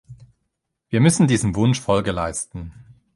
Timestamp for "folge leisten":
1.79-2.73